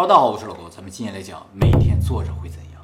[0.00, 2.80] 哈喽，大家好，我是老高，咱们今天来讲每天坐着会怎样。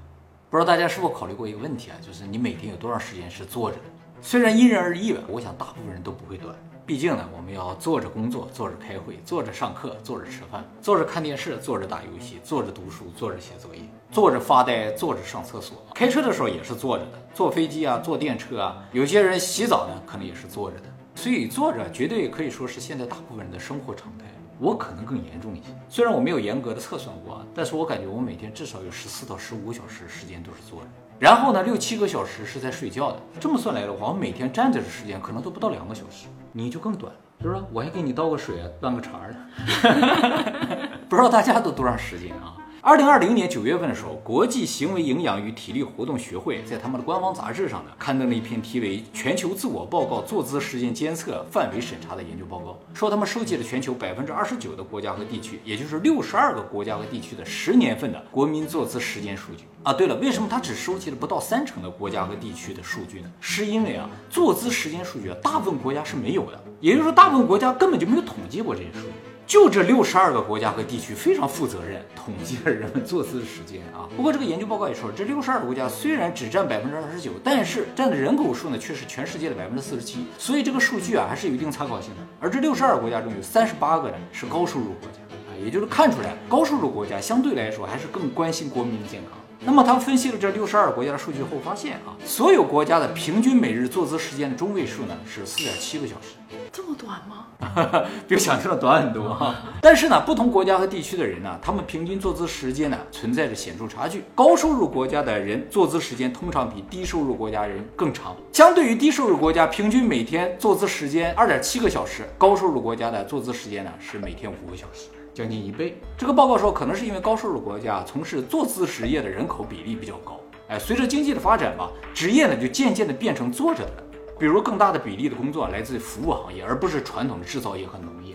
[0.51, 3.85] 不知道大家是否考虑过一个问题啊，就是你每天有多长时间是坐着的？
[4.21, 6.55] 虽然因人而异吧，我想大部分人都不会短。
[6.85, 13.81] 毕竟呢，我们要坐着工作，坐着开会，坐着上课，坐着吃饭，坐着看电视，坐着打游戏，坐着读书，坐着写作业，
[14.13, 15.79] 坐着发呆，坐着上厕所。
[15.95, 20.85] 开车的时候也是坐着的，坐飞机啊，坐电车啊，有些人洗澡呢，可能也是坐着的。
[21.15, 24.27] 所以坐着绝对可以说是现在大部分人的生活常态。
[24.59, 30.87] 我可能更严重一些，虽然我没有严格的测算过啊，但是我感觉我每天至少有十四到十五个小时时间都是坐着，
[31.19, 33.19] 然后呢，六七个小时是在睡觉的。
[33.39, 37.63] 这么算来的话，我每天站着的时间可能都不到两个小时，你就更短，是不是？
[37.73, 40.89] 我还给你倒个水啊，端个茶呢。
[41.09, 42.57] 不知道大家都多长时间啊？
[42.89, 59.93] 二零二零年九月份的时候，国际行为营养与体力活动学会在他们的官方杂志上呢，刊登了一篇题为《全球自我报告坐姿时间监测范围审查》的研究报告，说他们收集了全球百分之二十九的国家和地区，也就是六十二个国家和地区的十年份的国民坐姿时间数据啊。
[59.93, 63.29] 对了，为什么他只收集了不到三成的国家和地区的数据呢？
[63.41, 69.13] 是因为啊，坐姿时间数据啊，大部分国家是没有的，也就是说，大部分国家根本就没有统计过这些数据。
[69.47, 74.09] 就这六十二个国家和地区非常负责任，统计了人们坐姿的时间啊。
[74.17, 82.17] 不过这个研究报告也说了，这六十二个国家虽然只占百分之二十九，但是占的人口数呢却是全世界的百分之四十七，所以这个数据啊还是有一定参考性的。
[82.41, 89.39] 而这六十二个国家中有三十八个呢是高收入国家啊，也就是看出来高收入国家相对来说还是更关心国民的健康。
[89.61, 96.37] 那么他们分析了这六十二个国家的数据后发现啊，所有国家的平均每日坐姿时间的中位数呢是四点七个小时。
[96.73, 97.47] 这么短吗？
[98.29, 99.57] 比我想象的短很多哈。
[99.81, 104.23] 但是呢，不同国家和地区的人呢，他们平均坐姿时间呢存在着显著差距。
[104.35, 108.37] 高收入国家的人坐姿时间通常比低收入国家人更长。
[108.53, 116.01] 相对于低收入国家平均每天坐姿时间二点七个小时，高收入国家的坐姿时间呢是每天五个小时，将近一倍。
[116.17, 120.41] 这个报告说，可能是因为高收入国家从事坐姿职业的人口比例比较高。
[120.69, 124.03] 哎，随着经济的发展吧，职业呢就渐渐的变成坐着的。
[124.39, 128.35] 比如更大的比例的工作来自服务行业，而不是传统的制造业和农业。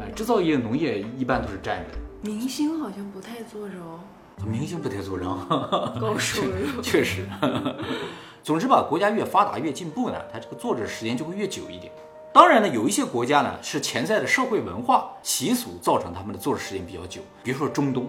[0.00, 1.96] 哎，制造业、农业一般都是站着。
[2.28, 4.00] 明星好像不太坐着哦。
[4.44, 5.24] 明星不太坐着。
[6.00, 6.82] 高 收入。
[6.82, 7.24] 确实。
[8.42, 11.92] 总之吧，国家越发达越进步呢，它这个坐着时间就会越久一点。
[12.36, 18.06] 当然呢，有一些国家呢是潜在的社会文化习俗造成他们的坐着时间比较久，比如说中东。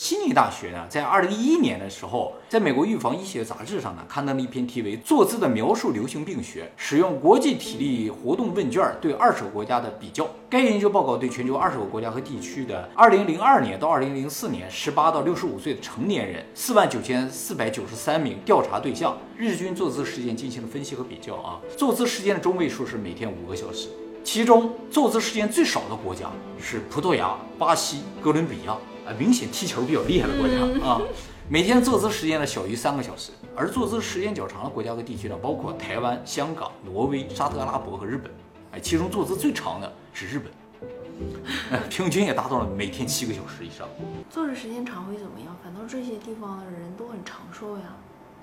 [0.00, 10.24] 悉尼大学呢，在二零一一年的时候，在美国预防医学杂志上呢，刊登了一篇题为《坐姿的描述流行病学》，使用国际体力活动问卷对二十个国家的比较。
[10.48, 21.58] 该研究报告对全球二十个国家和地区的二零零二年到二零零四年十八到六十五岁的成年人四万九千四百九十三名调查对象日均坐姿时间进行了分析和比较啊。
[21.76, 23.88] 坐姿时间的中位数是每天五个小时，
[24.22, 28.76] 其中坐姿时间最少的国家是葡萄牙、巴西、哥伦比亚。
[29.16, 31.00] 明显踢球比较厉害的国家啊，
[31.48, 38.30] 每天坐姿时间呢小于三个小时，而坐姿时间较长的国家和地区呢，包括台湾、香港、挪威、沙特阿拉伯和日本。
[38.72, 43.88] 哎，其中坐姿最长的是日本， 平均也达到了每天七个小时以上。
[44.28, 45.56] 坐着时间长会怎么样？
[45.64, 47.84] 反倒这些地方的人都很长寿呀。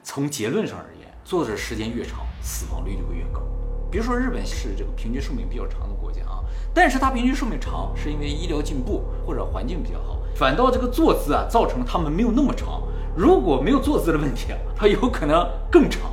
[0.03, 3.41] 从结论上而言，坐着时间越长，死亡率就会越高。
[3.91, 6.41] 比如说日本是这个平均寿命比较长的国家啊，
[6.73, 10.19] 但是它平均寿命长是因为医疗进步或者环境比较好。
[10.35, 12.83] 反倒这个坐姿啊，造成他们没有那么长。
[13.15, 16.11] 如果没有坐姿的问题啊，它有可能更长，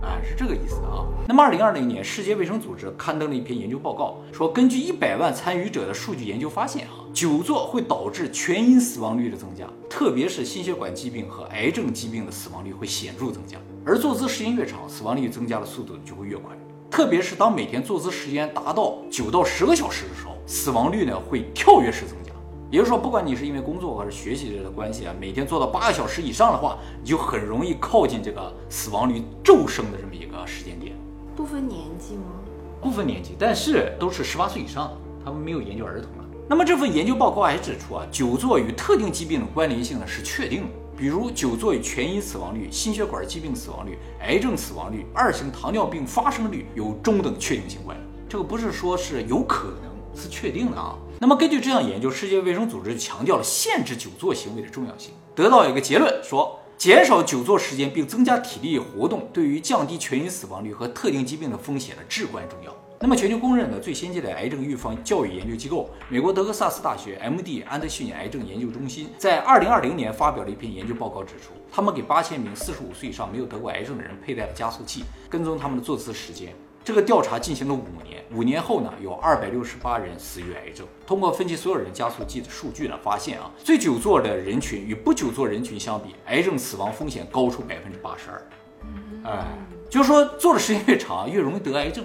[0.00, 1.04] 啊，是这个意思啊。
[1.26, 13.58] 那么，二零二零年，世界卫生组织刊登了一篇研究报告，说根据一百万参与者的数据研究发现啊，久坐会导致全因死亡率的增加，特别是心血管疾病和癌症疾病的死亡率会显著增加。
[13.84, 16.56] 而坐姿时间越长，死亡率增加的速度就会越快。
[16.88, 22.16] 特别是当每天坐姿时间达到九到十个小时的时候，死亡率呢会跳跃式增。
[22.70, 30.94] 也就是说，不管你是因为工作还是学习的关系啊，每天做到八个小时以上的话，你就很容易靠近这个死亡率骤升的这么一个时间点。
[31.34, 32.22] 不分年纪吗？
[32.80, 36.24] 不分年纪，但是都是十八岁以上的，他们没有研究儿童了。
[36.48, 48.08] 那么这份研究报告还指出啊，久坐与特定疾病的关联性呢是确定的，比如久坐与全因死亡率、心血管疾病死亡率、癌症死亡率、二型糖尿病发生率有中等确定性关联。
[48.28, 50.96] 这个不是说是有可能，是确定的啊。
[51.22, 62.74] 那么根据这项研究，世界卫生组织强调了限制久坐行为的重要性，得到一个结论说，减少久坐时间并增加体力活动，对于降低全因死亡率和特定疾病的风险呢至关重要。
[63.00, 67.64] 那么全球公认的最先进的癌症预防教育研究机构——美国德克萨斯大学 M.D.
[67.68, 76.54] 安德逊癌症研究中心，在二零二零年发表了一篇研究报告，指出他们给八千名四十五岁以上没有得过癌症的人佩戴了加速器，跟踪他们的坐姿时间。
[76.82, 80.86] 这个调查进行了五年，五年后呢，有二百六十八人死于癌症。
[81.06, 88.42] 通过分析所有人加速器的数据呢，发现啊，最久坐的人群与不久坐人群相比，癌症死亡风险高出百分之八十二。
[89.24, 89.46] 哎，
[89.90, 92.04] 就是说坐的时间越长，越容易得癌症。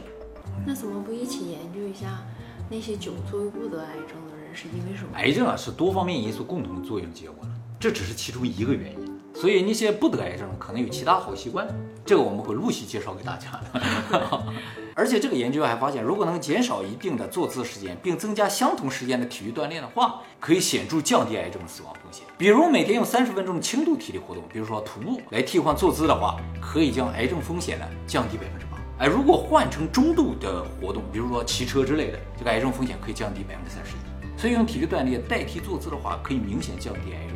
[0.68, 2.24] 那怎么不一起研究一下
[2.69, 5.10] 那些久坐又不得癌症的人是因为什么？
[5.16, 9.14] 癌症啊，是多方面因素共同作用结果的，这只是其中一个原因。
[9.36, 11.68] 所以那些不得癌症可能有其他好习惯，
[12.06, 14.44] 这个我们会陆续介绍给大家的。
[14.96, 22.26] 而且这个研究还发现，如果能减少一定的坐姿时间，并增加相同时间的体育锻炼的话，可以显著降低癌症死亡风险。
[22.38, 28.78] 比如每天用三十分钟轻度体力活动，比如说徒步来替换坐姿的话，可以将癌症风险呢降低百分之八。
[29.00, 34.40] 哎，如果换成中度的活动，比如说骑车之类的，这个癌症风险可以降低百分之三十一。
[34.40, 37.36] 所以用体力锻炼代替坐姿的话，可以明显降低癌症。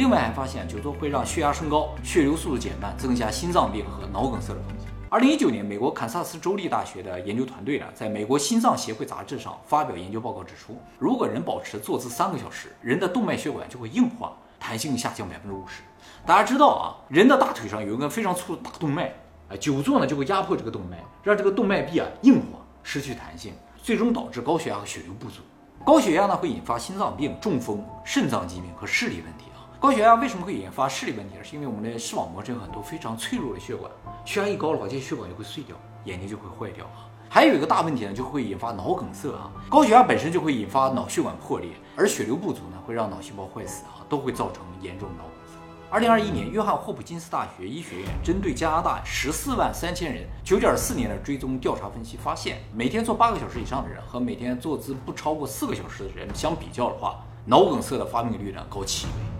[0.00, 4.88] 另外还发现，久坐会让血压升高、血流速度减慢，增加心脏病和脑梗塞的风险。
[5.10, 15.82] 二零一九年，美国堪萨斯州立大学的研究团队呢，在美国心脏协会杂志上发表研究报告，指出，如果人保持坐姿三个小时，人的动脉血管就会硬化，弹性下降百分之五十。
[16.24, 19.12] 大家知道啊，人的大腿上有一根非常粗的大动脉，
[19.50, 25.42] 啊，久坐呢就会压迫这个动脉，让这个动脉壁啊硬化，失去弹性，最终导致高血压和血流不足。
[25.84, 29.44] 高血压呢会引发心脏病、中风、肾脏疾病和视力问题。
[29.80, 31.42] 高血压为什么会引发视力问题呢？
[31.42, 33.90] 是因为我们的视网膜有很多非常脆弱的血管，
[34.26, 35.74] 血压一高的话，这些血管就会碎掉，
[36.04, 37.08] 眼睛就会坏掉啊。
[37.30, 39.50] 还有一个大问题呢，就会引发脑梗塞啊。
[39.70, 45.58] 高血压本身就会引发脑血管破裂，而血流不足呢，会让脑细胞坏死啊，都会造成严重脑梗塞。
[45.88, 59.39] 二零二一年，约翰霍普金斯大学医学院针对加拿大十四万三千人九点四年的追踪调查分析发现，每天坐八个小时以上的人和每天坐姿不超过四个小时的人相比较的话，脑梗塞的发病率呢高七倍。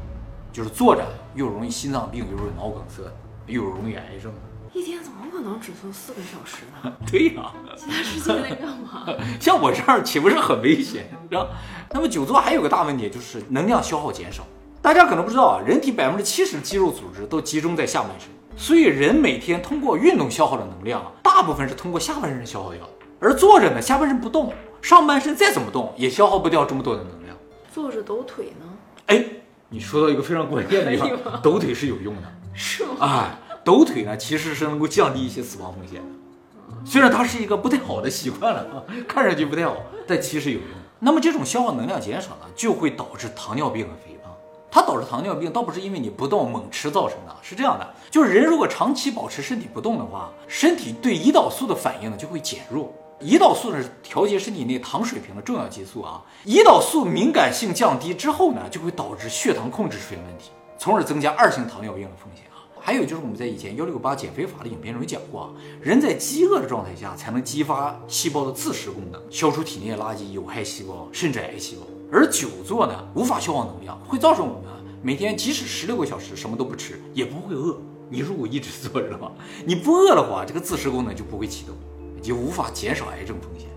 [0.53, 1.05] 就是坐着
[1.35, 3.03] 又容易心脏病，又容易脑梗塞，
[3.47, 4.33] 又容易癌症。
[4.73, 6.93] 一天怎么可能只坐四个小时呢？
[7.11, 9.05] 对呀， 其他时间在干嘛？
[9.41, 11.11] 像我这样岂不是很危险？
[11.29, 11.49] 是吧？
[11.91, 14.45] 那么久坐还有个大问题，就是能量消耗减少。
[14.81, 22.89] 大家可能不知道啊，人体百分之七十的肌肉组织都集中在下半身，所以人每天通过运动消耗的能量，大部分是通过下半身消耗掉。
[23.19, 27.37] 而坐着呢，下半身不动，上半身再怎么动也消耗不掉这么多的能量。
[27.75, 28.67] 坐着抖腿呢？
[29.07, 29.25] 哎。
[29.73, 32.23] 你说到一个非常关键的地方，抖腿是有用的，
[32.53, 32.97] 是吗？
[33.01, 39.77] 哎，抖腿呢其实是能够降低一些死亡风险的，虽然它是一个不太好的习惯了啊， 看上去不太好，
[40.09, 40.69] 但其实有用。
[40.99, 44.33] 那么这种消耗能量减少呢，就会导致糖尿病和肥胖。
[44.73, 52.93] 它导致糖尿病倒不是因为你不动猛吃造成的，是这样的，就是人如果长期保持身体不动的话，身体对胰岛素的反应呢就会减弱。
[53.21, 62.65] 胰岛素呢是调节身体内糖水平的重要激素啊，胰岛素敏感性降低之后呢，就会导致血糖控制出现问题，从而增加二型糖尿病的风险啊。
[62.81, 65.51] 还有就是我们在以前幺六八减肥法的影片中讲过啊，
[65.83, 71.83] 人在饥饿的状态下才能激发细胞的自噬功能，消除体内的垃圾、有害细胞甚至癌细胞。
[72.11, 74.63] 而久坐呢，无法消耗能量，会造成我们
[75.03, 77.77] 每天即使十六个小时什么都不吃也不会饿。
[78.09, 79.31] 你如果一直坐着的话，
[79.67, 81.77] 你不饿的话，这个自噬功能就不会启动。
[82.21, 83.69] 就无法减少癌症风险。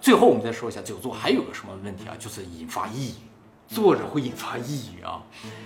[0.00, 2.16] 最后，我们再说一下久坐还有个什么问题啊？
[2.18, 5.22] 就是引发抑郁，坐着会引发抑郁啊。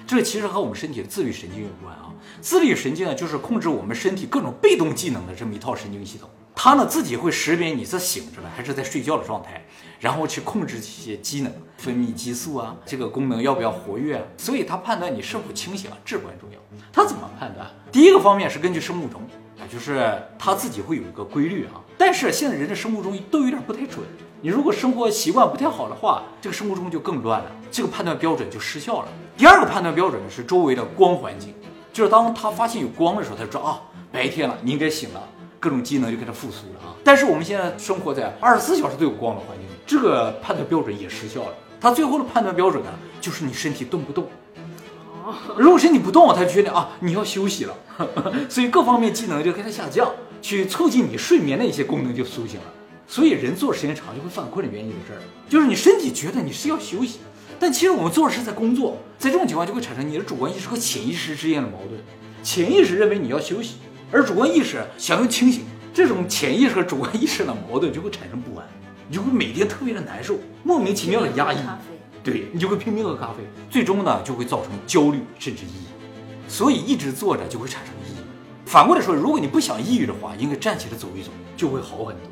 [0.06, 2.12] 这其实和我们身体的自律神经有关啊。
[2.40, 6.28] 自律神经呢，就是控制我们身体各种被动技能的这么一套神经系统。
[6.56, 9.64] 它呢自己会识别你是醒着了还是在睡觉的状态，
[10.00, 14.22] 然后去控制这些机能，分泌激素啊，这个功能要不要活跃啊？
[14.36, 16.58] 所以它判断你是否清醒啊，至关重要。
[16.92, 17.68] 它怎么判断？
[17.92, 19.20] 第一个方面是根据生物钟。
[19.70, 24.04] 就是他自己会有一个规律啊，但是现在人的生物钟都有点不太准。
[24.40, 29.08] 你如果生活习惯不太好的话，这个生物钟就更乱了，这个判断标准就失效了。
[29.36, 31.54] 第二个判断标准是周围的光环境，
[31.92, 33.80] 就是当他发现有光的时候，他就知道啊
[34.12, 35.22] 白天了，你应该醒了，
[35.58, 36.94] 各种机能就给他复苏了啊。
[37.02, 41.54] 但是我们现在生活在二十四小时都有光的环境，这个判断标准也失效了。
[41.80, 42.90] 他最后的判断标准呢，
[43.20, 44.26] 就是你身体动不动。
[45.56, 47.74] 如果身体不动，他就觉得啊，你要休息了，
[48.48, 50.10] 所以各方面机能就开始下降，
[50.42, 52.66] 去促进你睡眠的一些功能就苏醒了。
[53.06, 57.18] 所以人坐时间长就会犯困的原因就是这儿，就是你身体觉得你是要休息，
[57.58, 62.00] 但其实我们做的是在工作，在这种情况就会产生你的主观意识和潜意识之间的矛盾。
[62.42, 63.76] 潜意识认为你要休息，
[64.10, 68.66] 而主观意识想要清醒，这种潜意识和主观意识的矛盾就会产生不安，
[69.08, 71.56] 你就会每天特别的难受，莫名其妙的压抑。
[72.24, 78.18] 对你就会拼命喝咖啡，最终呢就会造成焦虑甚至抑郁，所以一直坐着就会产生抑郁。
[78.64, 82.24] 反过来说，如果你不想抑郁的话，应该站起来走一走，就会好很多。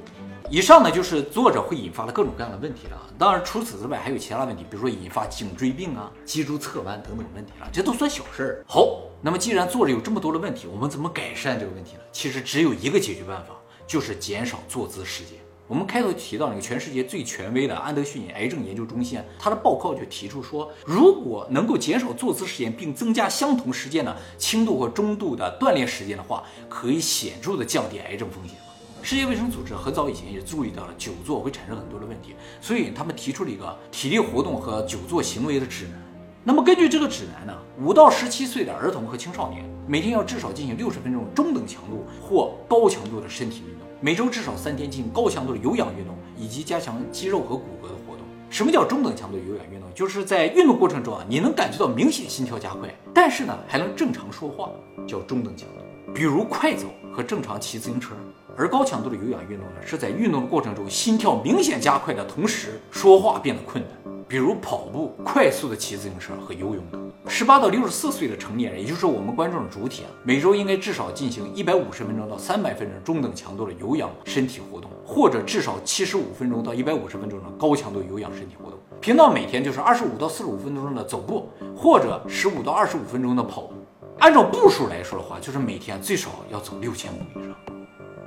[0.50, 2.99] 以上呢就是坐着会引发的各种各样的问题了。
[3.18, 8.64] 当然除此之外还有其他问题，比如说引发颈椎病啊、脊柱侧弯等等问题了，这都算小事儿。
[8.66, 12.00] 好，那么既然坐着有这么多的问题，我们怎么改善这个问题呢？
[12.11, 13.54] 其实只有一个解决办法。
[13.84, 15.37] 就是减少坐姿时间。
[15.69, 28.57] 我们开头提到那个全世界最权威的安德逊癌症研究中心，它的报告就提出说，如果能够减少坐姿时间，并增加相同时间的轻度或中度的锻炼时间的话，可以显著的降低癌症风险。
[29.00, 36.12] 世界卫生组织很早以前也注意到了久坐会产生很多的问题，所以他们提出了一个体力活动和久坐行为的指南。
[36.44, 43.87] 那么根据这个指南呢，五到十七岁的儿童和青少年每天要至少进行六十分钟中等强度或高强度的身体运动。
[44.00, 48.26] 每周至少三天进行高强度的有氧运动，以及加强肌肉和骨骼的活动。
[48.50, 49.88] 什么叫中等强度有氧运动？
[49.94, 54.68] 就是在运动过程中啊，你能感觉到明显心跳加快，但是呢还能正常说话，
[55.06, 56.12] 叫中等强度。
[56.12, 58.14] 比如快走和正常骑自行车。
[58.56, 64.12] 而高强度的有氧运动呢，是在运动的过程中心跳明显加快的同时，说话变得困难。
[64.33, 67.12] 比如跑步、快速的骑自行车和游泳等。
[67.29, 78.79] 十八到六十四岁的成年人，也就是我们观众的主体啊，每周应该至少进行一百五十分钟到三百分钟中等强度的有氧身体活动，或者至少七十五分钟到一百五十分钟的高强度有氧身体活动。
[79.03, 83.75] 平到每天就是二十五到四十五分钟的走步，或者十五到二十五分钟的跑步。
[84.19, 87.55] 按照步数来说的话，就是每天最少要走六千步以上。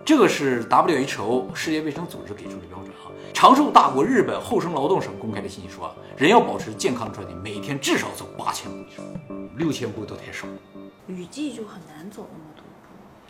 [0.05, 3.09] 这个是 WHO 世界卫生组织给出的标准啊。
[3.33, 9.03] 长寿大国日本厚生劳动省公开的信息说，人要保持健康的状态，每天至少走八千步以上，
[9.57, 10.45] 六千步都太少。
[11.07, 12.63] 雨季就很难走那么多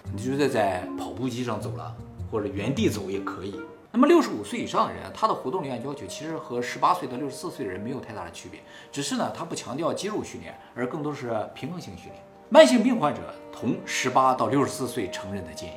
[0.04, 1.96] 步，你就得在跑步机上走了，
[2.30, 3.58] 或者原地走也可以。
[3.90, 8.60] 那么六十五岁以上的人，他的活动量要求其实和十八岁到六十四岁的人没有太大的区别，
[8.92, 12.22] 只是呢，他不强调肌肉训练，而更多是平衡性训练。
[12.50, 15.74] 慢性病患者同十八到六十四岁成人的建议，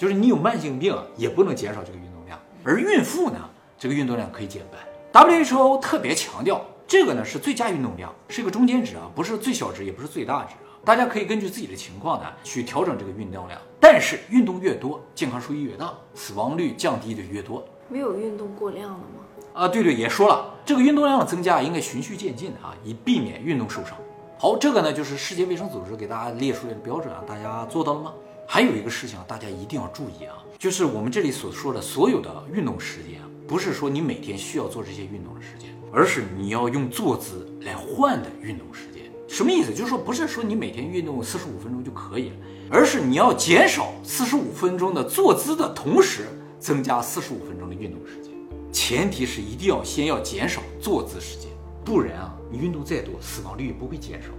[0.00, 3.38] 就是你有慢性病也不能减少这个运动量，而孕妇呢？
[3.78, 4.80] 这个运动量可以减半。
[5.28, 10.72] WHO 特别强调，这个呢是最佳运动量，是一个中间值啊，不是最小值，也不是最大值啊。
[10.86, 13.60] 大家可以根据自己的情况呢去调整这个运动量。
[13.78, 17.62] 但是运动越多，健康收益越大，死亡率降低的越多。
[17.90, 19.04] 没有运动过量了吗？
[19.52, 23.98] 啊，对对，也说了，这个运动量的增加应该循序渐进啊，以避免运动受伤。
[24.38, 28.14] 好，这个呢就是世界卫生组织给大家列出来的标准啊，大家做到了吗？
[28.52, 33.20] 还有一个事情大家一定要注意啊，就是我们这里所说的所有的运动时间。
[33.46, 39.04] 不是说你每天需要做这些运动的时间，而是你要用坐姿来换的运动时间。
[39.28, 39.72] 什么意思？
[39.72, 42.36] 就是说不是说你每天运动四十五分钟就可以了，
[42.68, 46.24] 而是你要减少四十五分钟的坐姿的同时，
[46.58, 48.32] 增加四十五分钟的运动时间。
[48.72, 51.48] 前提是一定要先要减少坐姿时间，
[51.84, 54.30] 不然啊，你运动再多，死亡率也不会减少。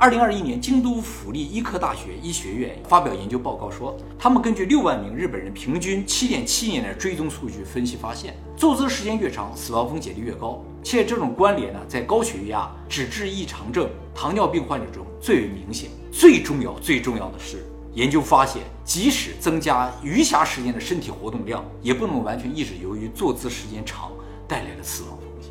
[0.00, 15.90] 二零二一年，京都府立医科大学医学院发表研究报告说，他们根据六万名日本人平均七点七年的追踪数据分析发现，坐姿时间越长，死亡风险就越高，且这种关联呢，在高血压、脂质异常症、糖尿病患者中最为明显。
[16.10, 24.10] 最重要、最重要的是，研究发现，即使增加余暇时间的身体活动量，也不能完全抑制由于坐姿时间长
[24.48, 25.50] 带来的死亡风险。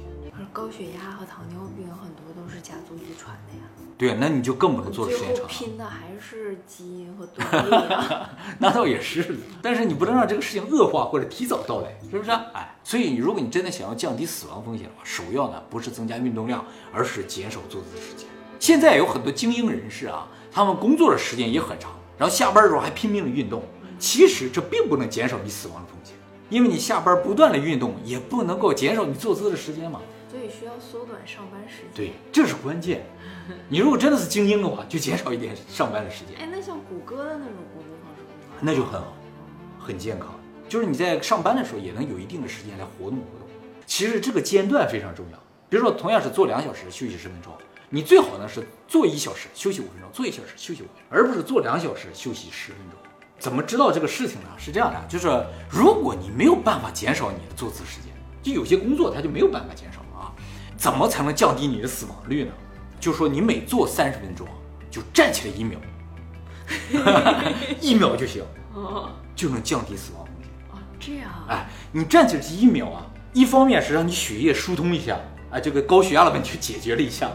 [0.49, 3.63] 而高血压和糖尿病很多都是家族遗传的呀。
[3.97, 5.45] 对，那你就更不能做的时间长。
[5.47, 8.29] 拼的还是基因和锻炼。
[8.57, 12.31] 那倒也是，但是你不能让这个事情恶化或者提早到来，是不是？
[12.31, 18.27] 哎，所以如果你真的想要降低死亡风险的话，首要呢不是增加运动量，而是减少坐姿时间。
[18.57, 23.61] 现在有很多精英人士啊，他们工作的时间也很长，然后下班的时候还拼命的运动。
[23.99, 26.15] 其实这并不能减少你死亡的风险，
[26.49, 29.99] 因为你下班不断的运动，也不能够减少你坐姿的时间嘛。
[30.49, 31.89] 需要缩短上班时间。
[31.93, 33.05] 对，这是关键。
[33.67, 36.35] 你如果真的是精英的话，就减少一点上班的时间。
[36.39, 38.21] 哎，那像谷歌的那种工作方式，
[38.59, 39.13] 那就很好，
[39.79, 40.37] 很健康。
[40.67, 43.47] 就是你在上班的时候也能有一定的时间来活动活动。
[43.85, 45.39] 其实这个间断非常重要。
[45.69, 47.53] 比如说，同样是做两小时休息十分钟，
[47.89, 52.99] 你最好呢是做一小时休息五分钟，做一小时休息五分钟，而不是做两小时休息十分钟。
[53.39, 54.49] 怎么知道这个事情呢？
[54.57, 55.27] 是这样的，就是
[55.69, 60.08] 如果你没有办法减少你的坐姿时间，就有些工作它就没有办法减少啊。
[60.79, 62.51] 怎么才能降低你的死亡率呢？
[63.01, 64.47] 就说你每坐三十分钟，
[64.89, 65.77] 就站起来一秒，
[67.81, 68.41] 一秒就行，
[69.35, 70.49] 就能降低死亡风险。
[70.71, 71.29] 哦，这样。
[71.49, 75.19] 哎，你站起来这一秒啊，一方面是让你血液疏通一下，
[75.51, 77.27] 哎，这个高血压的问题解决了一下；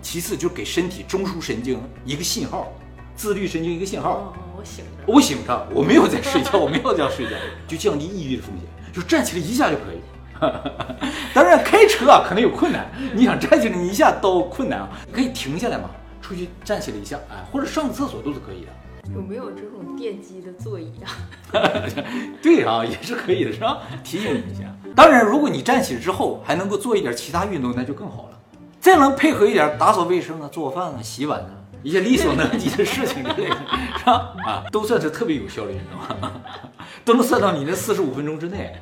[0.00, 2.72] 其次就给身体中枢神经一个信号，
[3.16, 4.10] 自律神经一个信号。
[4.10, 5.12] 哦，我醒着。
[5.12, 7.32] 我醒着，我没有在睡觉，我没有在睡觉，
[7.66, 9.98] 就降低抑郁的风险，就站起来一下就可以。
[11.34, 12.86] 当然，开车啊可能有困难。
[13.14, 14.88] 你想站起来，你一下都困难啊。
[15.06, 18.68] 你可以停下来嘛，出去站起来一下，哎，或者上个厕所都是可以的。
[19.14, 21.12] 有没有这种电机的座椅啊？
[22.42, 23.78] 对啊，也是可以的，是吧？
[24.02, 24.64] 提醒你一下。
[24.96, 28.38] 当然，如果你站起来之后还能够做一点其他运动，那就更好了。
[28.80, 31.50] 再能配合一点打扫卫生啊、做饭啊、洗碗啊，
[31.82, 33.56] 一些力所能及的事情之类的，
[33.98, 34.34] 是吧？
[34.46, 36.32] 啊，都算是特别有效率，你知道吗？
[37.04, 38.74] 都能算到你那四十五分钟之内。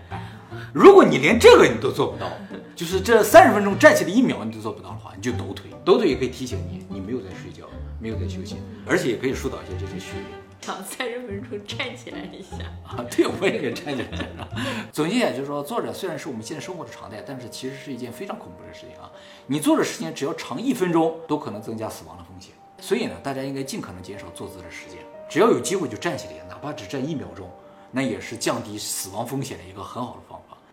[0.72, 2.26] 如果你连这个你都做不到，
[2.74, 7.66] 就是这三十分钟站起来一秒你都做不到的话，你就抖腿，抖腿也可以提醒你，你没有在睡觉，
[8.00, 10.24] 没有在休息，而且也可以疏导一下这些血液。
[10.62, 14.48] 想三十分钟站起来一下，啊，对，我也给站起来了。
[14.92, 19.10] 总结一下，就是说，坐着虽然是我们现在生活的常态，但是其实是一件非常恐怖的事情啊！
[19.46, 22.52] 你坐着时间只要长一分钟，都可能增加死亡的风险。
[22.80, 24.98] 所以呢，大家应该尽可能减少坐姿的时间，
[25.28, 27.50] 只要有机会就站起来，哪怕只站一秒钟，
[27.90, 30.31] 那也是降低死亡风险的一个很好的方法。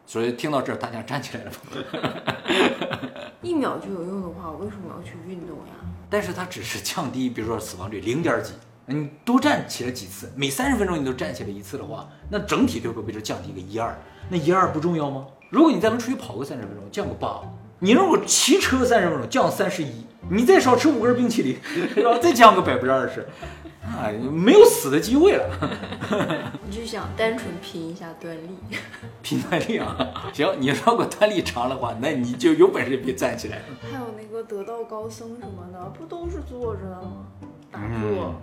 [0.09, 3.11] 所以听到这儿，大家站起来了吗？
[3.43, 5.87] 一秒就有用的话，我为什么要去运动呀？
[6.09, 8.53] 但是它只是降低，比如说死亡率零点几。
[8.87, 13.95] 你多站起来几次，每三十分钟你都站起来一次的话，那整体就会被这降低个一二。
[14.29, 15.27] 那一二不重要吗？
[15.51, 17.43] 如果你再能出去跑个三十分钟，降个八；
[17.77, 19.89] 你如果骑车三十分钟，降三十一；
[20.31, 21.55] 你再少吃五根冰淇淋？
[22.19, 23.27] 再降个百分之二十，
[23.81, 25.45] 啊，没有死的机会了。
[26.67, 28.49] 你就想单纯拼一下锻力，
[29.23, 29.95] 拼锻力啊！
[30.33, 33.61] 行，你如果锻力长的话，那你就有本事别站起来。
[33.81, 37.25] 还有那个得道高僧什么的，不都是坐着的吗？
[37.71, 38.35] 打坐。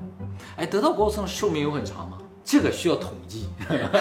[0.56, 2.18] 哎，得道高僧寿命有很长吗？
[2.44, 3.48] 这个需要统计。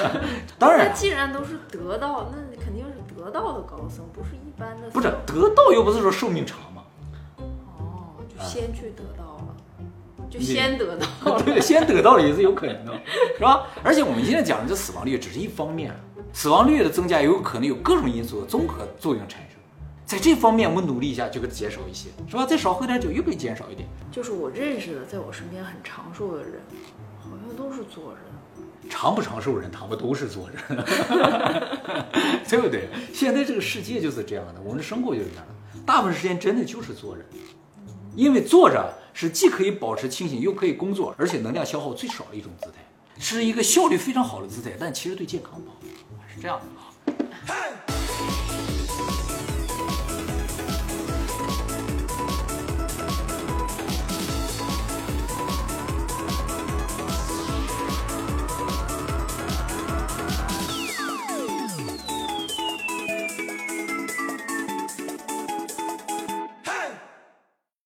[0.58, 4.90] 当然，既然都是得道，那肯定是得道的高僧，不是一般的。
[4.92, 6.84] 不是得道又不是说寿命长吗？
[7.38, 9.55] 哦，就先去得道了，
[10.30, 11.06] 就先得到。
[11.44, 13.02] 对，先得到了也是有可能的，
[13.38, 13.68] 是吧？
[13.84, 15.94] 而且我们现在讲的这死亡率只是一方面，
[16.34, 19.60] 死亡率的增加也有可能有各种因素的综合作用产生。
[20.06, 22.46] 在这方面我们努力一下就可以减少一些，是吧？
[22.46, 23.88] 再少喝点酒又可以减少一点。
[24.12, 26.62] 就是我认识的，在我身边很长寿的人，
[27.20, 28.20] 好像都是坐着。
[28.88, 30.58] 长不长寿人，他们都是坐着，
[32.48, 32.88] 对不对？
[33.12, 37.24] 现在这个世界就是这样的，我们的生活就是这样的，大部分时间真的就是坐着，
[38.16, 42.74] 因为坐着是既可以保持清醒，又可以工作，而且能量消耗最少的一种姿态，
[43.20, 45.78] 是一个效率非常好的姿态，但其实对健康不好，
[46.34, 47.85] 是这样的啊。